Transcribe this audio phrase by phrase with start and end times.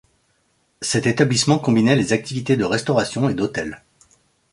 [0.81, 3.83] Cet établissement combinait les activités de restauration et d'hôtel.